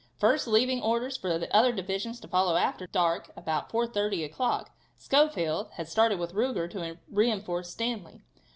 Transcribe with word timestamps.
First 0.17 0.47
leaving 0.47 0.81
orders 0.81 1.15
for 1.15 1.37
the 1.37 1.55
other 1.55 1.71
divisions 1.71 2.19
to 2.21 2.27
follow 2.27 2.55
after 2.55 2.87
dark, 2.87 3.29
about 3.37 3.69
4:30 3.69 4.25
o'clock, 4.25 4.71
Schofield 4.97 5.69
had 5.73 5.87
started 5.87 6.17
with 6.17 6.33
Ruger 6.33 6.67
to 6.71 6.97
reinforce 7.07 7.69
Stanley. 7.69 8.23